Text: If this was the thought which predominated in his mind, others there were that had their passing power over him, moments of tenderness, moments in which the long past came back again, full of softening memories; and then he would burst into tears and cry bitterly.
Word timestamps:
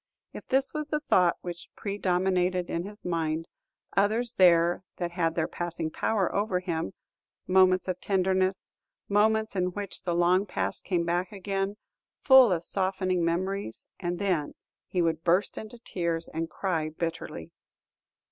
If 0.33 0.47
this 0.47 0.73
was 0.73 0.87
the 0.87 0.99
thought 1.01 1.37
which 1.41 1.69
predominated 1.75 2.71
in 2.71 2.85
his 2.85 3.05
mind, 3.05 3.47
others 3.95 4.31
there 4.31 4.57
were 4.61 4.83
that 4.97 5.11
had 5.11 5.35
their 5.35 5.47
passing 5.47 5.91
power 5.91 6.33
over 6.33 6.59
him, 6.59 6.93
moments 7.45 7.87
of 7.87 8.01
tenderness, 8.01 8.73
moments 9.07 9.55
in 9.55 9.65
which 9.73 10.01
the 10.01 10.15
long 10.15 10.47
past 10.47 10.85
came 10.85 11.05
back 11.05 11.31
again, 11.31 11.77
full 12.19 12.51
of 12.51 12.63
softening 12.63 13.23
memories; 13.23 13.85
and 13.99 14.17
then 14.17 14.55
he 14.87 15.03
would 15.03 15.23
burst 15.23 15.55
into 15.55 15.77
tears 15.77 16.27
and 16.33 16.49
cry 16.49 16.89
bitterly. 16.89 17.51